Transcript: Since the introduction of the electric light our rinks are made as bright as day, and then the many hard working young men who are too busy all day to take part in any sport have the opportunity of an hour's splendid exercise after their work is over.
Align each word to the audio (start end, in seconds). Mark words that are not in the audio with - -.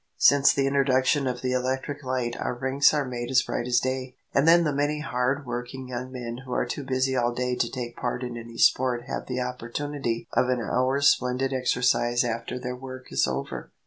Since 0.17 0.51
the 0.53 0.65
introduction 0.65 1.27
of 1.27 1.41
the 1.43 1.51
electric 1.51 2.03
light 2.03 2.35
our 2.39 2.55
rinks 2.55 2.91
are 2.91 3.05
made 3.05 3.29
as 3.29 3.43
bright 3.43 3.67
as 3.67 3.79
day, 3.79 4.15
and 4.33 4.47
then 4.47 4.63
the 4.63 4.73
many 4.73 5.01
hard 5.01 5.45
working 5.45 5.87
young 5.87 6.11
men 6.11 6.39
who 6.39 6.53
are 6.53 6.65
too 6.65 6.83
busy 6.83 7.15
all 7.15 7.35
day 7.35 7.53
to 7.55 7.69
take 7.69 7.95
part 7.97 8.23
in 8.23 8.35
any 8.35 8.57
sport 8.57 9.03
have 9.03 9.27
the 9.27 9.41
opportunity 9.41 10.27
of 10.33 10.49
an 10.49 10.59
hour's 10.59 11.07
splendid 11.07 11.53
exercise 11.53 12.23
after 12.23 12.57
their 12.57 12.75
work 12.75 13.11
is 13.11 13.27
over. 13.27 13.69